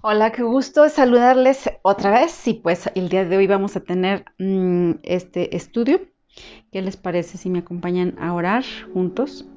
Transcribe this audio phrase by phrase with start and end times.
[0.00, 2.46] Hola, qué gusto saludarles otra vez.
[2.46, 6.00] Y pues el día de hoy vamos a tener mm, este estudio.
[6.70, 8.62] ¿Qué les parece si me acompañan a orar
[8.94, 9.48] juntos?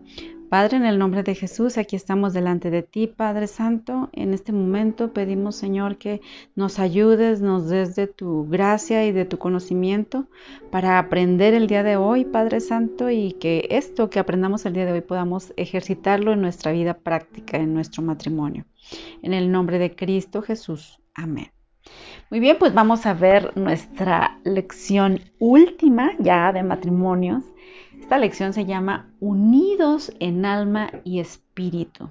[0.50, 4.10] Padre, en el nombre de Jesús, aquí estamos delante de ti, Padre Santo.
[4.14, 6.22] En este momento pedimos, Señor, que
[6.56, 10.26] nos ayudes, nos des de tu gracia y de tu conocimiento
[10.72, 14.86] para aprender el día de hoy, Padre Santo, y que esto que aprendamos el día
[14.88, 18.66] de hoy podamos ejercitarlo en nuestra vida práctica, en nuestro matrimonio.
[19.22, 21.00] En el nombre de Cristo Jesús.
[21.14, 21.52] Amén.
[22.30, 27.44] Muy bien, pues vamos a ver nuestra lección última ya de matrimonios
[28.12, 32.10] esta lección se llama Unidos en alma y espíritu.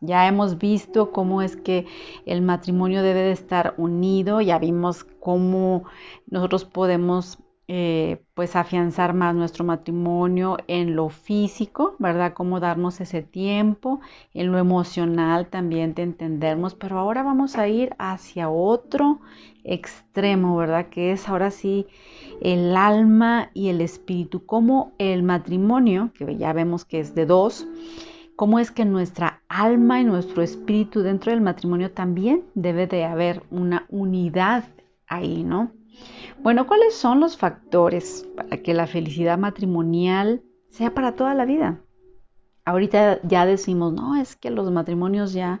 [0.00, 1.86] Ya hemos visto cómo es que
[2.26, 5.84] el matrimonio debe de estar unido, ya vimos cómo
[6.26, 7.38] nosotros podemos
[7.68, 12.32] eh, pues afianzar más nuestro matrimonio en lo físico, ¿verdad?
[12.32, 14.00] Cómo darnos ese tiempo,
[14.34, 19.20] en lo emocional también de entendernos, pero ahora vamos a ir hacia otro
[19.64, 20.86] extremo, ¿verdad?
[20.90, 21.86] Que es ahora sí
[22.40, 27.66] el alma y el espíritu, como el matrimonio, que ya vemos que es de dos,
[28.36, 33.42] cómo es que nuestra alma y nuestro espíritu dentro del matrimonio también debe de haber
[33.50, 34.64] una unidad
[35.08, 35.72] ahí, ¿no?
[36.42, 41.80] Bueno, ¿cuáles son los factores para que la felicidad matrimonial sea para toda la vida?
[42.64, 45.60] Ahorita ya decimos, no, es que los matrimonios ya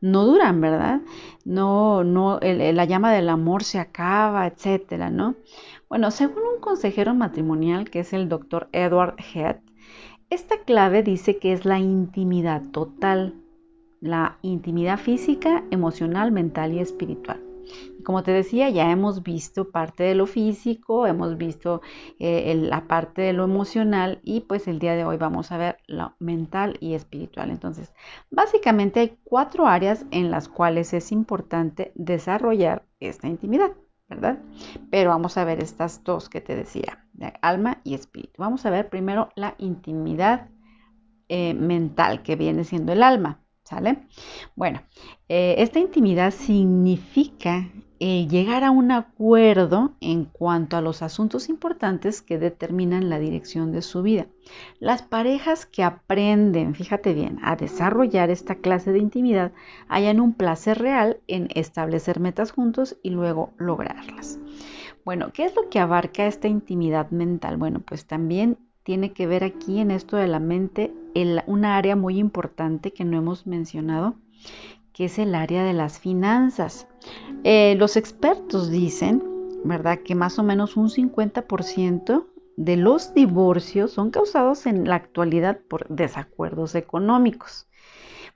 [0.00, 1.00] no duran, ¿verdad?
[1.44, 5.36] No, no, la llama del amor se acaba, etcétera, ¿no?
[5.88, 9.56] Bueno, según un consejero matrimonial que es el doctor Edward Head,
[10.30, 13.34] esta clave dice que es la intimidad total,
[14.00, 17.43] la intimidad física, emocional, mental y espiritual.
[18.04, 21.80] Como te decía, ya hemos visto parte de lo físico, hemos visto
[22.18, 25.78] eh, la parte de lo emocional y pues el día de hoy vamos a ver
[25.86, 27.50] lo mental y espiritual.
[27.50, 27.92] Entonces,
[28.30, 33.72] básicamente hay cuatro áreas en las cuales es importante desarrollar esta intimidad,
[34.08, 34.38] ¿verdad?
[34.90, 38.34] Pero vamos a ver estas dos que te decía, de alma y espíritu.
[38.38, 40.48] Vamos a ver primero la intimidad
[41.28, 43.40] eh, mental que viene siendo el alma.
[43.64, 44.06] ¿Sale?
[44.56, 44.82] Bueno,
[45.26, 47.66] eh, esta intimidad significa
[48.00, 53.72] eh, llegar a un acuerdo en cuanto a los asuntos importantes que determinan la dirección
[53.72, 54.26] de su vida.
[54.80, 59.52] Las parejas que aprenden, fíjate bien, a desarrollar esta clase de intimidad
[59.88, 64.38] hallan un placer real en establecer metas juntos y luego lograrlas.
[65.04, 67.56] Bueno, ¿qué es lo que abarca esta intimidad mental?
[67.58, 70.92] Bueno, pues también tiene que ver aquí en esto de la mente
[71.46, 74.16] una área muy importante que no hemos mencionado,
[74.94, 76.86] que es el área de las finanzas.
[77.42, 79.22] Eh, los expertos dicen,
[79.64, 85.58] ¿verdad?, que más o menos un 50% de los divorcios son causados en la actualidad
[85.68, 87.66] por desacuerdos económicos.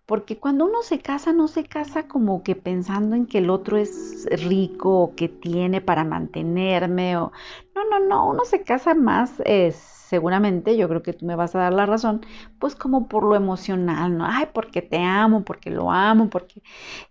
[0.05, 3.77] Porque cuando uno se casa, no se casa como que pensando en que el otro
[3.77, 7.17] es rico o que tiene para mantenerme.
[7.19, 7.31] O...
[7.75, 11.55] No, no, no, uno se casa más es seguramente, yo creo que tú me vas
[11.55, 12.23] a dar la razón,
[12.59, 14.25] pues como por lo emocional, ¿no?
[14.27, 16.63] Ay, porque te amo, porque lo amo, porque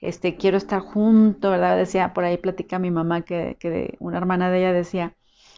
[0.02, 1.78] este, quiero estar junto, ¿verdad?
[1.78, 5.14] Decía, por ahí platica mi mamá que, que una hermana de ella decía,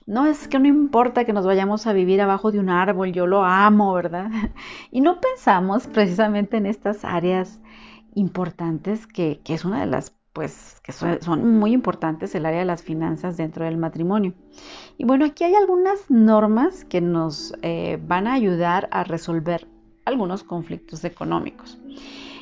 [0.06, 3.26] no es que no importa que nos vayamos a vivir abajo de un árbol, yo
[3.28, 4.30] lo amo, ¿verdad?
[4.92, 7.62] Y no pensamos precisamente en estas áreas
[8.16, 12.66] importantes que, que es una de las pues que son, muy importantes el área de
[12.66, 14.34] las finanzas dentro del matrimonio.
[15.00, 19.66] Y bueno, aquí hay algunas normas que nos eh, van a ayudar a resolver
[20.04, 21.80] algunos conflictos económicos.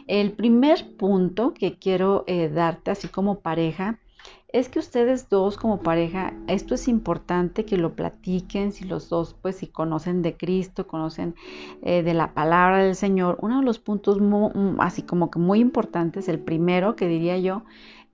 [0.07, 3.99] El primer punto que quiero eh, darte así como pareja
[4.47, 9.35] es que ustedes dos como pareja, esto es importante que lo platiquen, si los dos
[9.39, 11.35] pues si conocen de Cristo, conocen
[11.83, 15.59] eh, de la palabra del Señor, uno de los puntos mm, así como que muy
[15.59, 17.65] importantes, el primero que diría yo,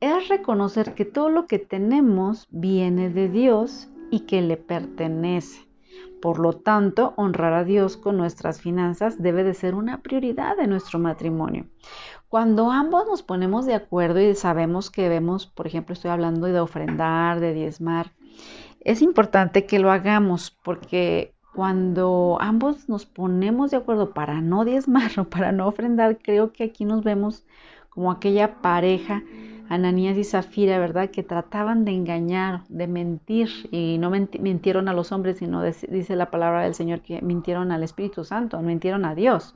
[0.02, 5.68] es reconocer que todo lo que tenemos viene de Dios y que le pertenece.
[6.22, 10.68] Por lo tanto, honrar a Dios con nuestras finanzas debe de ser una prioridad de
[10.68, 11.66] nuestro matrimonio.
[12.30, 16.60] Cuando ambos nos ponemos de acuerdo y sabemos que debemos, por ejemplo, estoy hablando de
[16.60, 18.12] ofrendar, de diezmar,
[18.80, 25.12] es importante que lo hagamos porque cuando ambos nos ponemos de acuerdo para no diezmar
[25.20, 27.46] o para no ofrendar, creo que aquí nos vemos
[27.90, 29.24] como aquella pareja,
[29.74, 31.10] Ananías y Zafira, ¿verdad?
[31.10, 36.32] Que trataban de engañar, de mentir y no mintieron a los hombres, sino dice la
[36.32, 39.56] palabra del Señor que mintieron al Espíritu Santo, mintieron a Dios.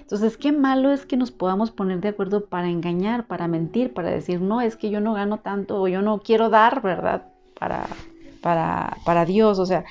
[0.00, 4.10] Entonces, qué malo es que nos podamos poner de acuerdo para engañar, para mentir, para
[4.10, 7.28] decir, no, es que yo no gano tanto o yo no quiero dar, ¿verdad?
[7.58, 7.86] Para,
[8.42, 9.58] para, para Dios.
[9.58, 9.84] O sea,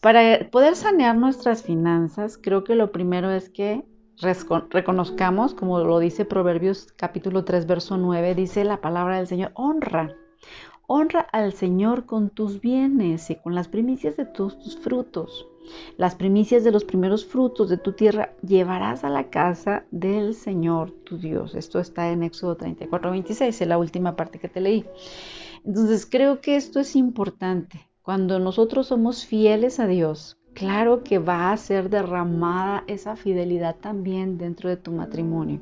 [0.00, 3.84] para poder sanear nuestras finanzas, creo que lo primero es que
[4.20, 10.14] reconozcamos, como lo dice Proverbios capítulo 3, verso 9, dice la palabra del Señor, honra.
[10.86, 15.46] Honra al Señor con tus bienes y con las primicias de todos tus frutos.
[15.96, 20.90] Las primicias de los primeros frutos de tu tierra llevarás a la casa del Señor
[20.90, 21.54] tu Dios.
[21.54, 24.84] Esto está en Éxodo 34, 26, es la última parte que te leí.
[25.64, 27.88] Entonces creo que esto es importante.
[28.02, 34.38] Cuando nosotros somos fieles a Dios, claro que va a ser derramada esa fidelidad también
[34.38, 35.60] dentro de tu matrimonio.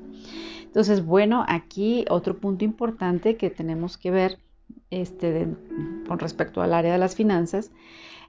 [0.62, 4.38] Entonces, bueno, aquí otro punto importante que tenemos que ver
[4.90, 5.48] este,
[6.06, 7.70] con respecto al área de las finanzas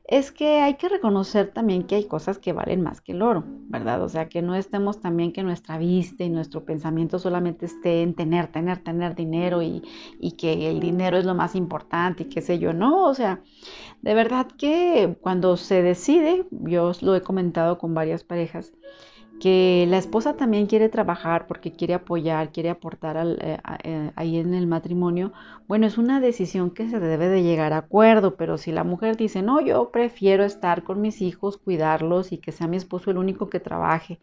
[0.06, 3.44] es que hay que reconocer también que hay cosas que valen más que el oro,
[3.70, 4.04] ¿verdad?
[4.04, 8.14] O sea, que no estemos también que nuestra vista y nuestro pensamiento solamente esté en
[8.14, 9.82] tener, tener, tener dinero y,
[10.38, 13.42] que el dinero es lo más importante y qué sé yo, no, o sea,
[14.02, 18.74] de verdad que cuando se decide, yo os lo he comentado con varias parejas,
[19.40, 24.54] que la esposa también quiere trabajar porque quiere apoyar, quiere aportar eh, eh, ahí en
[24.54, 25.34] el matrimonio,
[25.68, 29.18] bueno, es una decisión que se debe de llegar a acuerdo, pero si la mujer
[29.18, 33.18] dice, no, yo prefiero estar con mis hijos, cuidarlos y que sea mi esposo el
[33.18, 34.20] único que trabaje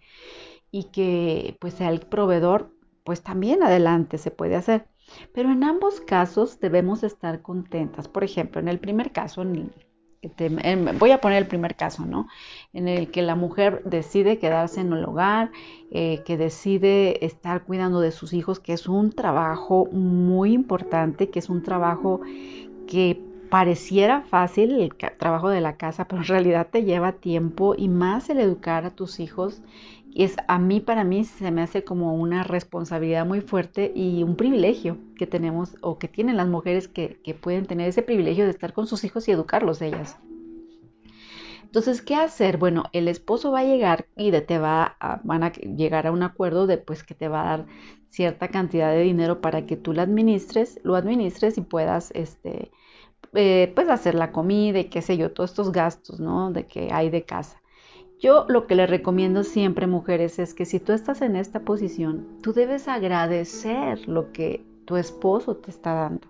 [0.70, 2.72] y que pues sea el proveedor,
[3.04, 4.86] pues también adelante se puede hacer.
[5.34, 8.08] Pero en ambos casos debemos estar contentas.
[8.08, 9.72] Por ejemplo, en el primer caso, en
[10.98, 12.28] voy a poner el primer caso, ¿no?
[12.72, 15.50] En el que la mujer decide quedarse en el hogar,
[15.90, 21.38] eh, que decide estar cuidando de sus hijos, que es un trabajo muy importante, que
[21.38, 22.20] es un trabajo
[22.86, 23.20] que
[23.50, 28.30] pareciera fácil, el trabajo de la casa, pero en realidad te lleva tiempo y más
[28.30, 29.62] el educar a tus hijos
[30.14, 34.36] es a mí, para mí, se me hace como una responsabilidad muy fuerte y un
[34.36, 38.72] privilegio que tenemos o que tienen las mujeres que, pueden tener ese privilegio de estar
[38.72, 40.18] con sus hijos y educarlos ellas.
[41.62, 42.58] Entonces, ¿qué hacer?
[42.58, 46.12] Bueno, el esposo va a llegar y de te va a, van a llegar a
[46.12, 47.66] un acuerdo de pues que te va a dar
[48.08, 52.72] cierta cantidad de dinero para que tú lo administres, lo administres y puedas este
[53.34, 56.50] eh, pues hacer la comida y qué sé yo, todos estos gastos, ¿no?
[56.50, 57.59] De que hay de casa.
[58.20, 62.26] Yo lo que le recomiendo siempre, mujeres, es que si tú estás en esta posición,
[62.42, 66.28] tú debes agradecer lo que tu esposo te está dando.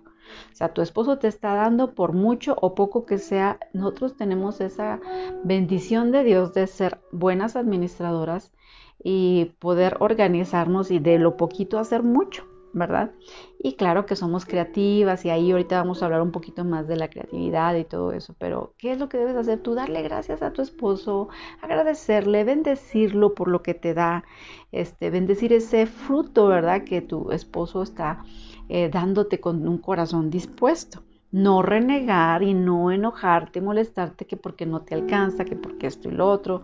[0.53, 3.59] O sea, tu esposo te está dando por mucho o poco que sea.
[3.73, 5.01] Nosotros tenemos esa
[5.43, 8.53] bendición de Dios de ser buenas administradoras
[9.03, 12.45] y poder organizarnos y de lo poquito hacer mucho.
[12.73, 13.11] ¿Verdad?
[13.59, 16.95] Y claro que somos creativas y ahí ahorita vamos a hablar un poquito más de
[16.95, 19.75] la creatividad y todo eso, pero ¿qué es lo que debes hacer tú?
[19.75, 21.29] Darle gracias a tu esposo,
[21.61, 24.23] agradecerle, bendecirlo por lo que te da,
[24.71, 26.83] este, bendecir ese fruto, ¿verdad?
[26.83, 28.23] Que tu esposo está
[28.69, 34.81] eh, dándote con un corazón dispuesto no renegar y no enojarte, molestarte que porque no
[34.81, 36.63] te alcanza, que porque esto y lo otro.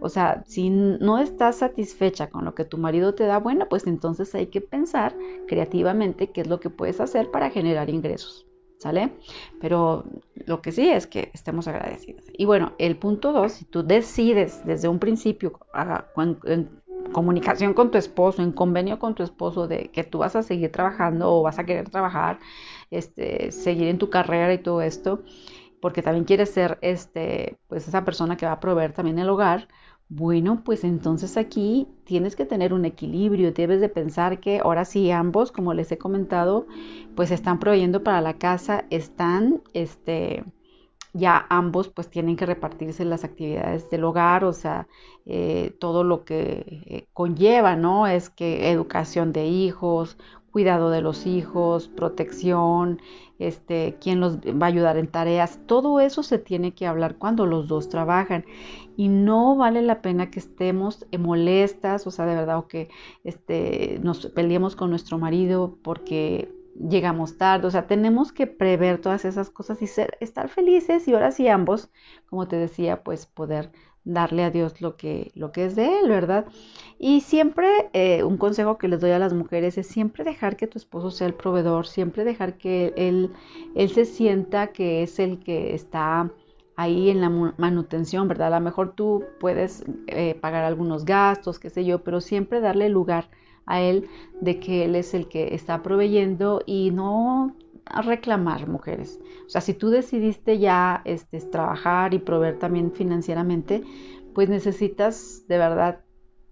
[0.00, 3.86] O sea, si no estás satisfecha con lo que tu marido te da, bueno, pues
[3.86, 5.16] entonces hay que pensar
[5.48, 8.46] creativamente qué es lo que puedes hacer para generar ingresos.
[8.78, 9.12] ¿Sale?
[9.62, 10.04] Pero
[10.44, 12.24] lo que sí es que estemos agradecidos.
[12.36, 15.58] Y bueno, el punto dos, si tú decides desde un principio,
[16.44, 16.68] en
[17.12, 20.70] comunicación con tu esposo, en convenio con tu esposo de que tú vas a seguir
[20.70, 22.38] trabajando o vas a querer trabajar,
[22.96, 25.22] este, seguir en tu carrera y todo esto,
[25.80, 29.68] porque también quieres ser este, pues esa persona que va a proveer también el hogar,
[30.08, 35.10] bueno, pues entonces aquí tienes que tener un equilibrio, debes de pensar que ahora sí
[35.10, 36.66] ambos, como les he comentado,
[37.14, 40.44] pues están proveyendo para la casa, están, este,
[41.14, 44.88] ya ambos pues tienen que repartirse las actividades del hogar, o sea,
[45.26, 48.06] eh, todo lo que conlleva, ¿no?
[48.06, 50.18] Es que educación de hijos,
[50.54, 53.00] cuidado de los hijos, protección,
[53.40, 57.46] este, quién los va a ayudar en tareas, todo eso se tiene que hablar cuando
[57.46, 58.44] los dos trabajan
[58.96, 62.88] y no vale la pena que estemos molestas, o sea, de verdad, o que
[63.24, 69.24] este, nos peleemos con nuestro marido porque llegamos tarde, o sea, tenemos que prever todas
[69.24, 71.90] esas cosas y ser, estar felices y ahora sí ambos,
[72.28, 73.70] como te decía, pues poder
[74.04, 76.46] darle a Dios lo que, lo que es de Él, ¿verdad?
[76.98, 80.66] Y siempre eh, un consejo que les doy a las mujeres es siempre dejar que
[80.66, 83.32] tu esposo sea el proveedor, siempre dejar que él,
[83.74, 86.30] él se sienta que es el que está
[86.76, 88.52] ahí en la manutención, ¿verdad?
[88.52, 92.88] A lo mejor tú puedes eh, pagar algunos gastos, qué sé yo, pero siempre darle
[92.88, 93.30] lugar
[93.66, 94.08] a él
[94.40, 97.56] de que él es el que está proveyendo y no
[97.86, 99.20] reclamar, mujeres.
[99.46, 103.82] O sea, si tú decidiste ya este, trabajar y proveer también financieramente,
[104.34, 106.00] pues necesitas de verdad,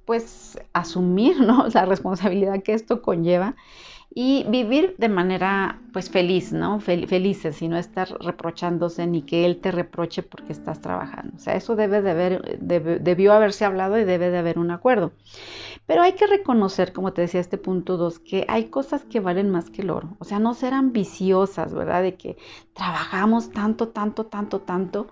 [0.05, 1.67] pues asumir ¿no?
[1.75, 3.57] la responsabilidad que esto conlleva
[4.15, 6.81] y vivir de manera pues feliz, ¿no?
[6.81, 11.37] felices y no estar reprochándose ni que él te reproche porque estás trabajando.
[11.37, 15.13] O sea, eso debe de haber, debió haberse hablado y debe de haber un acuerdo.
[15.87, 19.51] Pero hay que reconocer, como te decía este punto 2, que hay cosas que valen
[19.51, 20.17] más que el oro.
[20.19, 22.03] O sea, no ser ambiciosas, ¿verdad?
[22.03, 22.37] De que
[22.75, 25.09] trabajamos tanto, tanto, tanto, tanto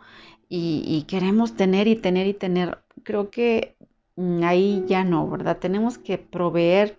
[0.49, 2.83] y, y queremos tener y tener y tener.
[3.03, 3.77] Creo que
[4.17, 5.59] mm, ahí ya no, ¿verdad?
[5.59, 6.99] Tenemos que proveer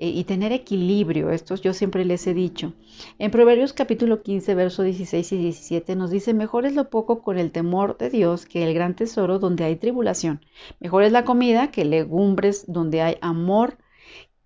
[0.00, 1.30] eh, y tener equilibrio.
[1.30, 2.72] Esto yo siempre les he dicho.
[3.18, 7.36] En Proverbios capítulo 15, verso 16 y 17 nos dice, mejor es lo poco con
[7.36, 10.40] el temor de Dios que el gran tesoro donde hay tribulación.
[10.78, 13.76] Mejor es la comida que legumbres donde hay amor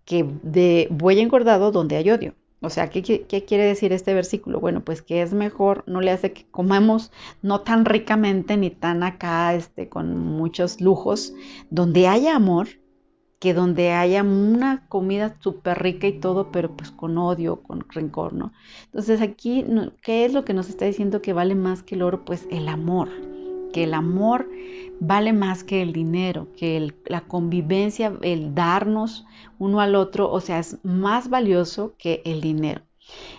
[0.06, 2.34] que de buey engordado donde hay odio.
[2.62, 4.58] O sea, ¿qué, ¿qué, quiere decir este versículo?
[4.58, 7.10] Bueno, pues que es mejor, no le hace que comamos
[7.42, 11.34] no tan ricamente ni tan acá, este, con muchos lujos,
[11.70, 12.68] donde haya amor,
[13.42, 18.34] que donde haya una comida súper rica y todo, pero pues con odio, con rencor,
[18.34, 18.52] ¿no?
[18.84, 19.66] Entonces aquí,
[20.00, 22.24] ¿qué es lo que nos está diciendo que vale más que el oro?
[22.24, 23.08] Pues el amor,
[23.72, 24.48] que el amor
[25.00, 29.26] vale más que el dinero, que la convivencia, el darnos
[29.58, 32.82] uno al otro, o sea, es más valioso que el dinero.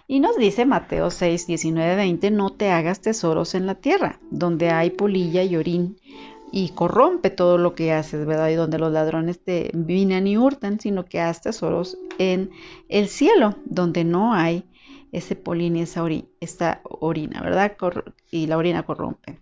[0.05, 4.69] Y nos dice Mateo 6, 19, 20, no te hagas tesoros en la tierra, donde
[4.69, 5.95] hay polilla y orín
[6.55, 8.49] y corrompe todo lo que haces, ¿verdad?
[8.49, 12.51] Y donde los ladrones te vienen y hurtan, sino que haz tesoros en
[12.89, 14.63] el cielo, donde no hay
[15.11, 16.05] ese polín y esa,
[16.39, 17.75] esta orina, ¿verdad?
[18.29, 19.39] y la orina corrompe.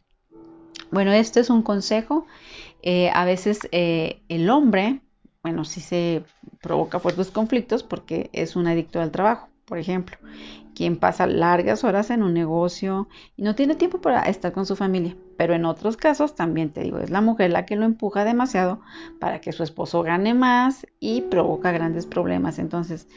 [0.89, 2.27] Bueno, este es un consejo.
[2.81, 5.01] Eh, a veces eh, el hombre,
[5.43, 6.23] bueno, sí se
[6.61, 10.17] provoca fuertes conflictos porque es un adicto al trabajo, por ejemplo
[10.73, 14.75] quien pasa largas horas en un negocio y no tiene tiempo para estar con su
[14.75, 15.15] familia.
[15.41, 18.79] Pero en otros casos también te digo, es la mujer la que lo empuja demasiado
[19.19, 22.59] para que su esposo gane más y provoca grandes problemas.
[22.59, 23.07] Entonces,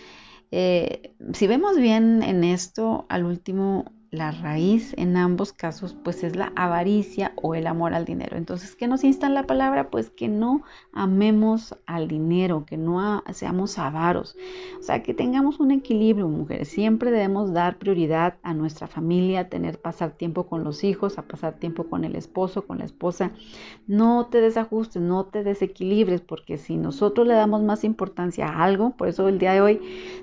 [0.50, 6.36] eh, si vemos bien en esto, al último la raíz en ambos casos pues es
[6.36, 8.36] la avaricia o el amor al dinero.
[8.36, 9.90] Entonces, ¿qué nos insta en la palabra?
[9.90, 14.36] Pues que no amemos al dinero, que no seamos avaros.
[14.78, 16.68] O sea, que tengamos un equilibrio, mujeres.
[16.68, 21.54] Siempre debemos dar prioridad a nuestra familia, tener pasar tiempo con los hijos, a pasar
[21.54, 23.32] tiempo con el esposo, con la esposa.
[23.86, 28.90] No te desajustes, no te desequilibres, porque si nosotros le damos más importancia a algo,
[28.96, 29.80] por eso el día de hoy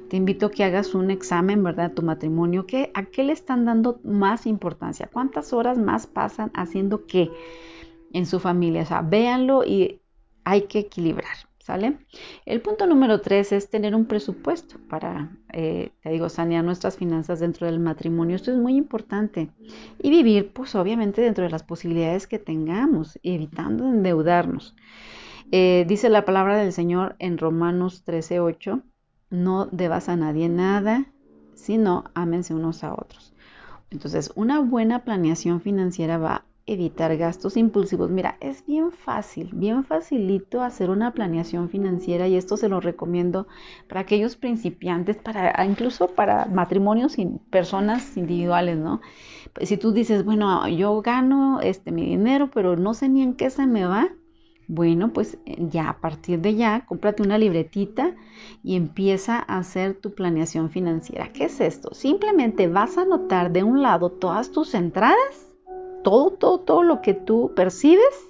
[0.10, 1.94] te invito a que hagas un examen, ¿verdad?
[1.94, 3.66] Tu matrimonio, ¿qué, ¿a qué le están
[4.04, 5.10] más importancia.
[5.12, 7.30] ¿Cuántas horas más pasan haciendo qué
[8.14, 8.84] en su familia?
[8.84, 10.02] O sea, véanlo y
[10.44, 11.36] hay que equilibrar.
[11.60, 12.00] ¿Sale?
[12.48, 17.40] El punto número tres es tener un presupuesto para, eh, te digo, sanear nuestras finanzas
[17.40, 18.36] dentro del matrimonio.
[18.36, 19.52] Esto es muy importante.
[20.00, 24.76] Y vivir, pues obviamente, dentro de las posibilidades que tengamos, evitando endeudarnos.
[25.52, 28.82] Eh, dice la palabra del Señor en Romanos 13:8,
[29.30, 31.06] no debas a nadie nada,
[31.56, 33.34] sino ámense unos a otros.
[33.92, 38.10] Entonces, una buena planeación financiera va a evitar gastos impulsivos.
[38.10, 43.48] Mira, es bien fácil, bien facilito hacer una planeación financiera y esto se lo recomiendo
[43.90, 49.02] para aquellos principiantes, para incluso para matrimonios y personas individuales, ¿no?
[49.54, 53.34] Pues si tú dices, bueno, yo gano este mi dinero, pero no sé ni en
[53.34, 54.10] qué se me va,
[54.74, 58.16] bueno, pues eh, ya a partir de ya, cómprate una libretita
[58.64, 61.34] y empieza a hacer tu planeación financiera.
[61.34, 61.94] ¿Qué es esto?
[61.94, 65.52] Simplemente vas a anotar de un lado todas tus entradas,
[66.06, 68.30] todo, todo, todo lo que tú percibes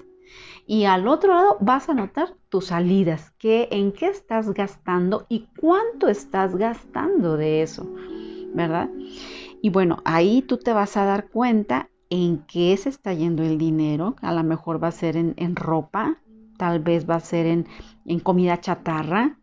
[0.65, 5.47] y al otro lado vas a anotar tus salidas, que, en qué estás gastando y
[5.59, 7.87] cuánto estás gastando de eso,
[8.55, 8.89] ¿verdad?
[9.61, 13.59] Y bueno, ahí tú te vas a dar cuenta en qué se está yendo el
[13.59, 14.15] dinero.
[14.21, 16.17] A lo mejor va a ser en, en ropa,
[16.61, 19.35] tal vez va a ser en, comida chatarra,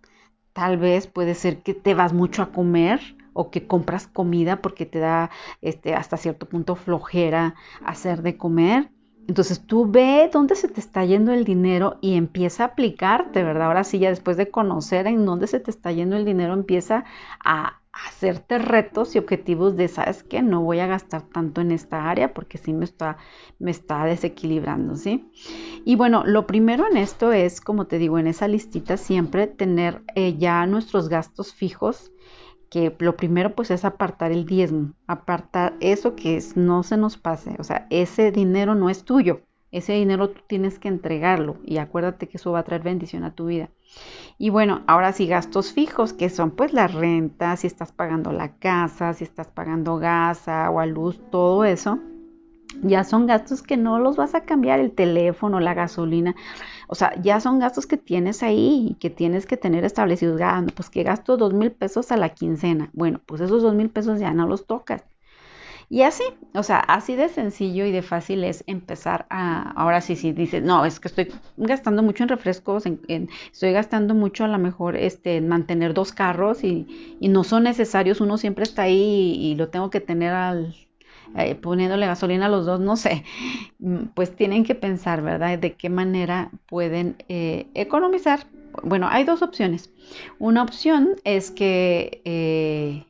[0.52, 3.00] tal vez puede ser que te vas mucho a comer
[3.32, 5.28] o que compras comida porque te da
[5.60, 8.92] este, hasta cierto punto flojera hacer de comer.
[9.26, 13.66] Entonces tú ve dónde se te está yendo el dinero y empieza a aplicarte, ¿verdad?
[13.66, 17.04] Ahora sí, ya después de conocer en dónde se te está yendo el dinero, empieza
[17.44, 20.42] a, hacerte retos y objetivos de, ¿sabes qué?
[20.42, 23.16] No voy a gastar tanto en esta área porque sí me está,
[23.58, 25.30] me está desequilibrando, ¿sí?
[25.84, 30.02] Y bueno, lo primero en esto es, como te digo, en esa listita siempre tener
[30.14, 32.12] eh, ya nuestros gastos fijos,
[32.70, 37.56] que lo primero pues es apartar el diezmo, apartar eso que no se nos pase,
[37.58, 42.28] o sea, ese dinero no es tuyo, ese dinero tú tienes que entregarlo y acuérdate
[42.28, 43.70] que eso va a traer bendición a tu vida.
[44.38, 48.56] Y bueno, ahora sí, gastos fijos, que son pues la renta, si estás pagando la
[48.58, 51.98] casa, si estás pagando gas, agua, luz, todo eso,
[52.82, 56.36] ya son gastos que no los vas a cambiar, el teléfono, la gasolina.
[56.88, 60.40] O sea, ya son gastos que tienes ahí y que tienes que tener establecidos.
[60.42, 62.90] Ah, pues que gasto dos mil pesos a la quincena.
[62.92, 65.04] Bueno, pues esos dos mil pesos ya no los tocas.
[65.90, 66.22] Y así,
[66.54, 70.62] o sea, así de sencillo y de fácil es empezar a, ahora sí, sí, dices,
[70.62, 74.96] no, es que estoy gastando mucho en refrescos, en, estoy gastando mucho a lo mejor
[74.96, 79.54] este, en mantener dos carros y, y, no son necesarios, uno siempre está ahí y,
[79.54, 80.74] lo tengo que tener al,
[81.36, 83.24] eh, poniéndole gasolina a los dos, no sé,
[83.78, 85.58] mm, pues tienen que pensar, ¿verdad?
[85.58, 88.46] De qué manera pueden eh, economizar.
[88.82, 89.90] Bueno, hay dos opciones.
[90.38, 93.06] Una opción es que eh,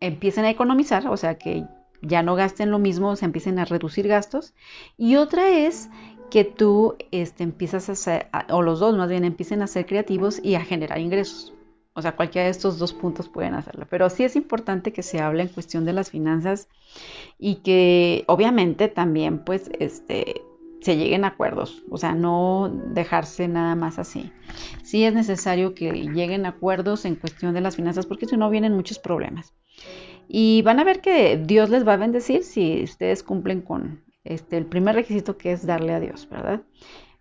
[0.00, 1.64] empiecen a economizar, o sea, que
[2.06, 4.54] ya no gasten lo mismo, se empiecen a reducir gastos.
[4.96, 5.90] Y otra es
[6.30, 10.40] que tú este, empiezas a hacer, o los dos más bien, empiecen a ser creativos
[10.42, 11.52] y a generar ingresos.
[11.96, 13.86] O sea, cualquiera de estos dos puntos pueden hacerlo.
[13.88, 16.68] Pero sí es importante que se hable en cuestión de las finanzas
[17.38, 20.42] y que obviamente también pues este,
[20.80, 21.82] se lleguen a acuerdos.
[21.90, 24.32] O sea, no dejarse nada más así.
[24.82, 28.50] Sí es necesario que lleguen a acuerdos en cuestión de las finanzas porque si no
[28.50, 29.54] vienen muchos problemas.
[30.28, 34.56] Y van a ver que Dios les va a bendecir si ustedes cumplen con este,
[34.56, 36.62] el primer requisito que es darle a Dios, ¿verdad?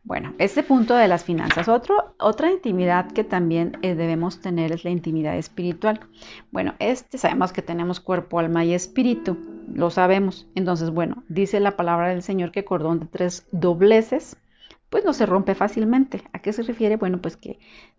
[0.06, 1.70] Bueno, este punto de las finanzas.
[1.70, 6.02] Otro, otra intimidad que también eh, debemos tener es la intimidad espiritual.
[6.52, 9.38] Bueno, este sabemos que tenemos cuerpo, alma y espíritu,
[9.74, 10.46] lo sabemos.
[10.56, 14.36] Entonces, bueno, dice la palabra del Señor que cordón de tres dobleces
[14.94, 16.22] pues no se rompe fácilmente.
[16.34, 16.98] ¿A qué se refiere?
[16.98, 17.58] Bueno, pues que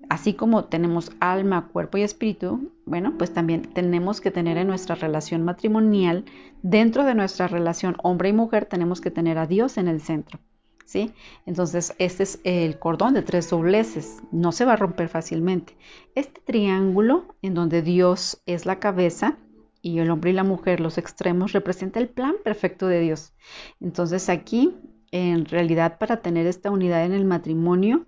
[0.08, 4.94] así como tenemos alma, cuerpo y espíritu, bueno, pues también tenemos que tener en nuestra
[4.94, 6.24] relación matrimonial,
[6.62, 10.38] dentro de nuestra relación hombre y mujer, tenemos que tener a Dios en el centro.
[10.84, 11.12] ¿Sí?
[11.46, 15.76] Entonces, este es el cordón de tres dobleces, no se va a romper fácilmente.
[16.14, 19.36] Este triángulo en donde Dios es la cabeza
[19.82, 23.34] y el hombre y la mujer los extremos representa el plan perfecto de Dios.
[23.80, 24.76] Entonces, aquí
[25.14, 28.06] en realidad para tener esta unidad en el matrimonio,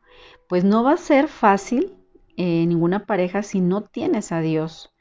[0.48, 1.94] pues no va a ser fácil
[2.36, 4.92] eh, ninguna pareja si no tienes a Dios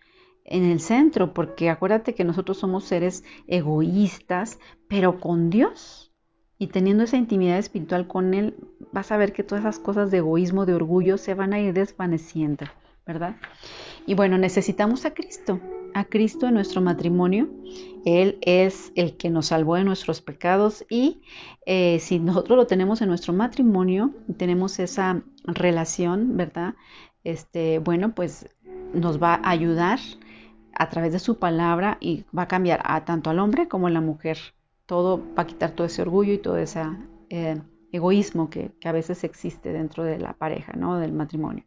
[0.44, 6.14] en el centro, porque acuérdate que nosotros somos seres egoístas, pero con Dios
[6.60, 8.56] y teniendo esa intimidad espiritual con Él,
[8.92, 11.74] vas a ver que todas esas cosas de egoísmo, de orgullo, se van a ir
[11.74, 12.66] desvaneciendo,
[13.08, 13.38] ¿verdad?
[14.06, 15.60] Y bueno, necesitamos a Cristo
[15.96, 17.50] a Cristo en nuestro matrimonio.
[18.04, 21.22] Él es el que nos salvó de nuestros pecados y
[21.66, 26.76] eh, si nosotros lo tenemos en nuestro matrimonio, tenemos esa relación, ¿verdad?
[27.24, 28.50] Este, bueno, pues
[28.94, 30.00] nos va a ayudar
[30.74, 33.90] a través de su palabra y va a cambiar a tanto al hombre como a
[33.92, 34.38] la mujer.
[34.86, 36.84] Todo va a quitar todo ese orgullo y todo ese
[37.30, 37.62] eh,
[37.94, 41.00] egoísmo que, que, a veces existe dentro de la pareja, ¿no?
[41.00, 41.64] Del matrimonio.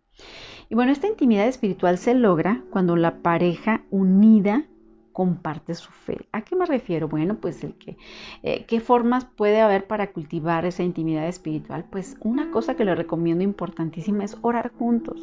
[0.69, 4.65] Y bueno, esta intimidad espiritual se logra cuando la pareja unida
[5.19, 6.29] comparte su fe.
[6.31, 7.09] ¿A qué me refiero?
[7.09, 7.97] Bueno, pues el que,
[8.45, 11.85] eh, ¿qué formas puede haber para cultivar esa intimidad espiritual?
[11.91, 15.21] Pues una cosa que le recomiendo importantísima es orar juntos.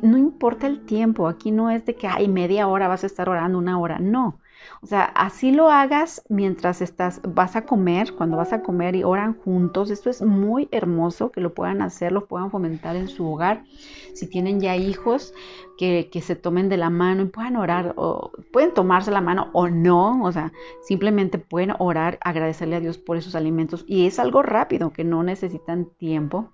[0.00, 3.28] No importa el tiempo, aquí no es de que hay media hora vas a estar
[3.28, 4.38] orando una hora, no.
[4.86, 9.02] O sea, así lo hagas mientras estás, vas a comer, cuando vas a comer y
[9.02, 9.90] oran juntos.
[9.90, 13.64] Esto es muy hermoso que lo puedan hacer, lo puedan fomentar en su hogar.
[14.14, 15.34] Si tienen ya hijos,
[15.76, 19.50] que, que se tomen de la mano y puedan orar, o pueden tomarse la mano
[19.54, 20.22] o no.
[20.22, 23.84] O sea, simplemente pueden orar, agradecerle a Dios por esos alimentos.
[23.88, 26.52] Y es algo rápido, que no necesitan tiempo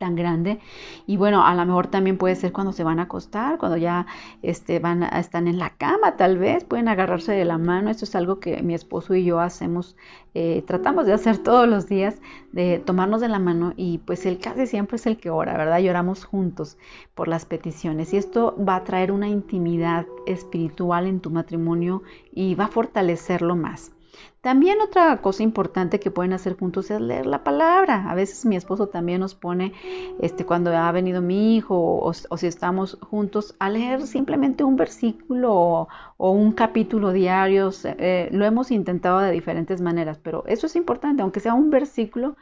[0.00, 0.58] tan grande.
[1.06, 4.06] Y bueno, a lo mejor también puede ser cuando se van a acostar, cuando ya
[4.40, 7.90] este, van a, están en la cama, tal vez pueden agarrarse de la mano.
[7.90, 9.96] Esto es algo que mi esposo y yo hacemos,
[10.32, 12.16] eh, tratamos de hacer todos los días,
[12.52, 15.80] de tomarnos de la mano y pues él casi siempre es el que ora, ¿verdad?
[15.80, 16.78] Lloramos juntos
[17.14, 22.54] por las peticiones y esto va a traer una intimidad espiritual en tu matrimonio y
[22.54, 23.92] va a fortalecerlo más.
[24.40, 28.10] También otra cosa importante que pueden hacer juntos es leer la palabra.
[28.10, 29.74] A veces mi esposo también nos pone,
[30.18, 35.88] este, cuando ha venido mi hijo o, si estamos juntos, a leer simplemente un versículo
[36.16, 37.70] o, un capítulo diario.
[37.84, 42.36] Eh, lo hemos intentado de diferentes maneras, pero eso es importante, aunque sea un versículo,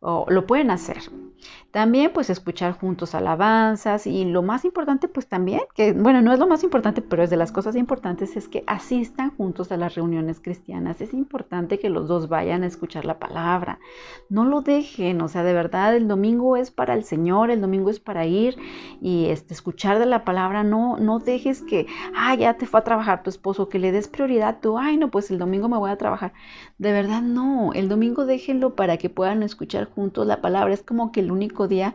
[0.00, 0.98] lo pueden hacer.
[1.70, 6.38] También pues escuchar juntos alabanzas y lo más importante pues también, que bueno, no es
[6.38, 9.94] lo más importante, pero es de las cosas importantes, es que asistan juntos a las
[9.94, 11.00] reuniones cristianas.
[11.00, 11.41] Es importante
[11.80, 13.78] que los dos vayan a escuchar la palabra.
[14.28, 17.90] No lo dejen, o sea, de verdad el domingo es para el Señor, el domingo
[17.90, 18.56] es para ir
[19.00, 20.64] y este, escuchar de la palabra.
[20.64, 24.08] No, no dejes que, ah, ya te fue a trabajar tu esposo, que le des
[24.08, 26.32] prioridad tú, ay, no, pues el domingo me voy a trabajar.
[26.78, 30.74] De verdad no, el domingo déjenlo para que puedan escuchar juntos la palabra.
[30.74, 31.94] Es como que el único día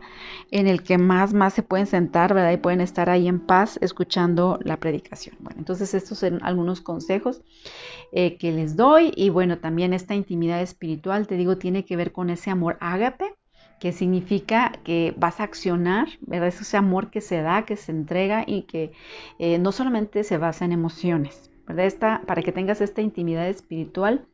[0.50, 2.52] en el que más, más se pueden sentar, ¿verdad?
[2.52, 5.36] Y pueden estar ahí en paz escuchando la predicación.
[5.40, 7.42] Bueno, entonces estos son algunos consejos
[8.12, 12.12] eh, que les doy y bueno, también esta intimidad espiritual, te digo, tiene que ver
[12.12, 13.34] con ese amor ágape
[13.80, 16.48] que significa que vas a accionar, ¿verdad?
[16.48, 18.92] Es ese amor que se da, que se entrega y que
[19.38, 21.86] eh, no solamente se basa en emociones, ¿verdad?
[21.86, 24.26] Esta, para que tengas esta intimidad espiritual,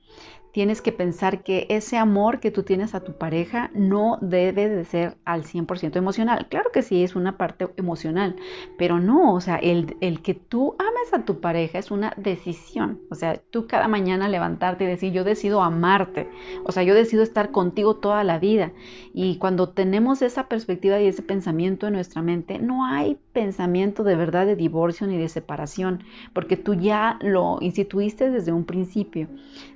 [0.54, 4.84] tienes que pensar que ese amor que tú tienes a tu pareja no debe de
[4.84, 6.46] ser al 100% emocional.
[6.48, 8.36] Claro que sí es una parte emocional,
[8.78, 13.00] pero no, o sea, el, el, que tú ames a tu pareja es una decisión.
[13.10, 16.30] O sea, tú cada mañana levantarte y decir, yo decido amarte,
[16.62, 18.70] o sea, yo decido estar contigo toda la vida.
[19.12, 24.14] Y cuando tenemos esa perspectiva y ese pensamiento en nuestra mente, no hay pensamiento de
[24.14, 29.26] verdad de divorcio ni de separación, porque tú ya lo instituiste desde un principio.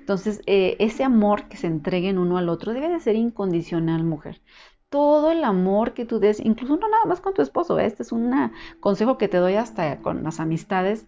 [0.08, 4.40] Entonces, eh, ese amor que se entreguen uno al otro debe de ser incondicional, mujer.
[4.88, 7.84] Todo el amor que tú des, incluso no nada más con tu esposo, ¿eh?
[7.84, 8.32] este es un
[8.80, 11.06] consejo que te doy hasta con las amistades.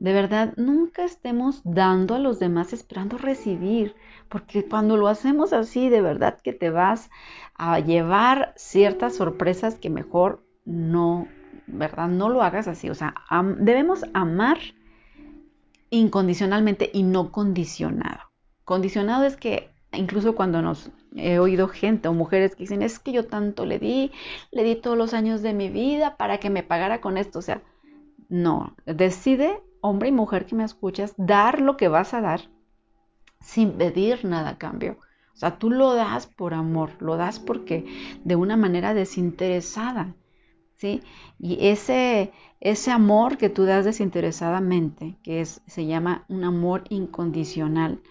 [0.00, 3.94] De verdad, nunca estemos dando a los demás esperando recibir,
[4.30, 7.10] porque cuando lo hacemos así, de verdad que te vas
[7.54, 11.28] a llevar ciertas sorpresas que mejor no,
[11.66, 12.08] ¿verdad?
[12.08, 12.88] No lo hagas así.
[12.88, 13.12] O sea,
[13.58, 14.56] debemos amar
[15.90, 18.27] incondicionalmente y no condicionado.
[18.68, 23.12] Condicionado es que incluso cuando nos he oído gente o mujeres que dicen, es que
[23.12, 24.12] yo tanto le di,
[24.50, 27.38] le di todos los años de mi vida para que me pagara con esto.
[27.38, 27.62] O sea,
[28.28, 32.42] no, decide, hombre y mujer que me escuchas, dar lo que vas a dar
[33.40, 34.98] sin pedir nada a cambio.
[35.32, 37.86] O sea, tú lo das por amor, lo das porque
[38.22, 40.14] de una manera desinteresada,
[40.74, 41.00] ¿sí?
[41.38, 48.02] Y ese, ese amor que tú das desinteresadamente, que es, se llama un amor incondicional,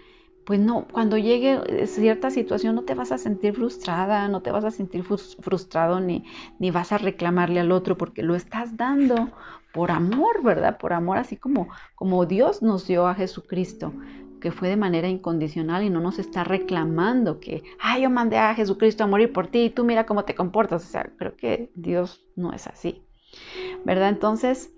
[0.47, 4.63] pues no, cuando llegue cierta situación no te vas a sentir frustrada, no te vas
[4.63, 6.23] a sentir frustrado ni,
[6.57, 9.29] ni vas a reclamarle al otro porque lo estás dando
[9.73, 10.77] por amor, ¿verdad?
[10.77, 13.91] Por amor, así como, como Dios nos dio a Jesucristo,
[14.39, 18.55] que fue de manera incondicional y no nos está reclamando que, ay, yo mandé a
[18.55, 20.85] Jesucristo a morir por ti y tú mira cómo te comportas.
[20.85, 23.03] O sea, creo que Dios no es así,
[23.83, 24.07] ¿verdad?
[24.07, 24.71] Entonces,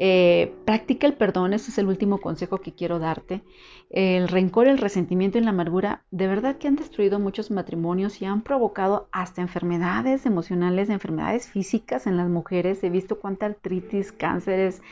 [0.00, 3.42] eh, practica el perdón, ese es el último consejo que quiero darte.
[3.90, 8.26] El rencor, el resentimiento y la amargura de verdad que han destruido muchos matrimonios y
[8.26, 12.84] han provocado hasta enfermedades emocionales, enfermedades físicas en las mujeres.
[12.84, 14.82] He visto cuánta artritis, cánceres,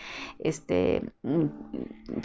[0.41, 1.45] este, mm,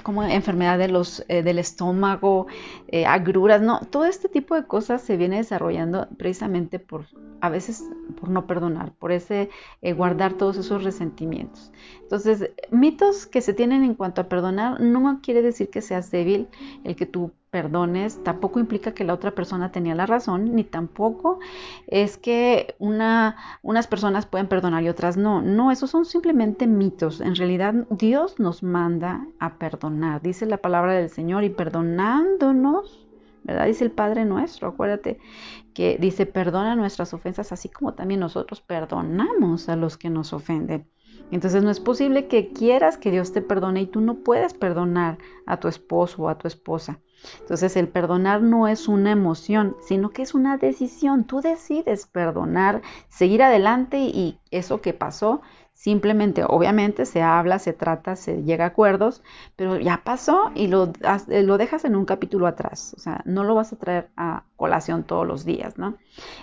[0.02, 2.48] como enfermedad eh, del estómago,
[2.88, 7.06] eh, agruras, no, todo este tipo de cosas se viene desarrollando precisamente por,
[7.42, 7.84] a veces
[8.20, 9.50] por no perdonar, por ese
[9.96, 11.72] guardar todos esos resentimientos.
[12.12, 16.50] Entonces, mitos que se tienen en cuanto a perdonar no quiere decir que seas débil,
[16.84, 21.40] el que tú perdones tampoco implica que la otra persona tenía la razón, ni tampoco
[21.88, 25.42] es que una, unas personas pueden perdonar y otras no.
[25.42, 27.22] No, esos son simplemente mitos.
[27.22, 30.22] En realidad Dios nos manda a perdonar.
[30.22, 33.08] Dice la palabra del Señor y perdonándonos,
[33.44, 33.68] ¿verdad?
[33.68, 35.18] Dice el Padre nuestro, acuérdate
[35.74, 40.90] que dice perdona nuestras ofensas así como también nosotros perdonamos a los que nos ofenden.
[41.32, 45.18] Entonces no es posible que quieras que Dios te perdone y tú no puedes perdonar
[45.46, 47.00] a tu esposo o a tu esposa.
[47.40, 51.24] Entonces el perdonar no es una emoción, sino que es una decisión.
[51.26, 55.42] Tú decides perdonar, seguir adelante y eso que pasó
[55.74, 59.24] Simplemente, obviamente, se habla, se trata, se llega a acuerdos,
[59.56, 60.94] pero ya pasó y lo,
[61.28, 62.94] eh, lo dejas en un capítulo atrás.
[62.96, 65.98] O sea, no lo vas a traer a colación todos los días, ¿no?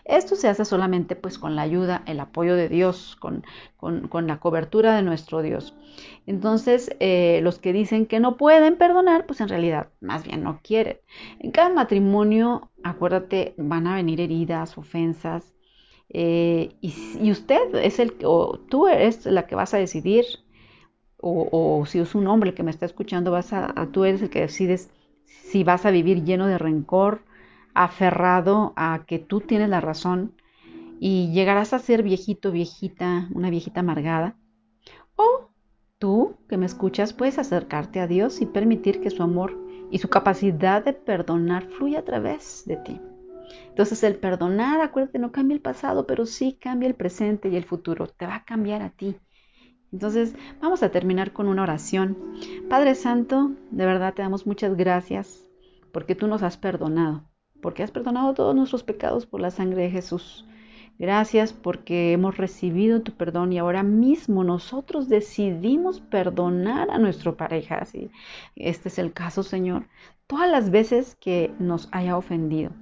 [0.04, 3.44] Esto se hace solamente pues con la ayuda, el apoyo de Dios, con,
[4.26, 5.72] la cobertura de nuestro Dios.
[6.26, 10.58] Entonces, eh, los que dicen que no pueden perdonar, pues en realidad más bien no
[10.64, 10.98] quieren.
[11.38, 15.54] En cada matrimonio, acuérdate, van a venir heridas, ofensas,
[16.10, 20.24] eh, y, usted es el, o tú eres la que vas a decidir,
[21.20, 24.40] o, si es un hombre que me está escuchando, vas a, tú eres el que
[24.40, 24.88] decides
[25.24, 27.22] si vas a vivir lleno de rencor,
[27.74, 30.34] aferrado a que tú tienes la razón
[31.00, 34.36] y llegarás a ser viejito, viejita, una viejita amargada.
[35.16, 35.50] O
[35.98, 39.58] tú que me escuchas puedes acercarte a Dios y permitir que su amor
[39.90, 43.00] y su capacidad de perdonar fluya a través de ti.
[43.68, 47.64] Entonces el perdonar, acuérdate, no cambia el pasado, pero sí cambia el presente y el
[47.64, 48.06] futuro.
[48.06, 49.16] Te va a cambiar a ti.
[49.92, 52.16] Entonces vamos a terminar con una oración.
[52.68, 55.44] Padre Santo, de verdad te damos muchas gracias
[55.92, 57.24] porque tú nos has perdonado,
[57.62, 60.44] porque has perdonado todos nuestros pecados por la sangre de Jesús.
[60.98, 67.84] Gracias porque hemos recibido tu perdón y ahora mismo nosotros decidimos perdonar a nuestra pareja.
[67.84, 68.10] Si
[68.56, 69.86] este es el caso, Señor,
[70.26, 72.72] todas las veces que nos haya ofendido.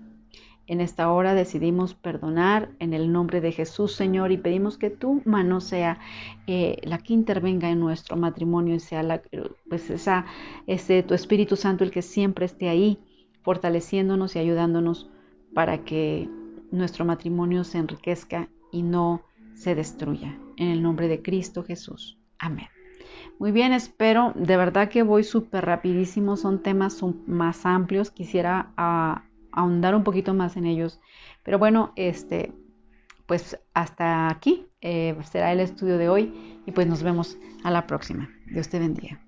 [0.69, 5.23] En esta hora decidimos perdonar en el nombre de Jesús, Señor, y pedimos que tu
[5.25, 6.01] mano sea
[6.49, 9.23] eh, la que intervenga en nuestro matrimonio y sea la,
[9.69, 10.27] pues esa,
[10.67, 12.99] ese, tu Espíritu Santo el que siempre esté ahí,
[13.43, 15.09] fortaleciéndonos y ayudándonos
[15.55, 16.29] para que
[16.73, 19.23] nuestro matrimonio se enriquezca y no
[19.55, 20.37] se destruya.
[20.57, 22.19] En el nombre de Cristo Jesús.
[22.39, 22.67] Amén.
[23.39, 29.26] Muy bien, espero, de verdad que voy súper rapidísimo, son temas más amplios, quisiera ah,
[29.57, 31.01] ahondar un poquito más en ellos,
[31.43, 32.53] pero bueno, este,
[33.27, 37.87] pues hasta aquí eh, será el estudio de hoy y pues nos vemos a la
[37.87, 38.31] próxima.
[38.47, 39.26] Dios te bendiga.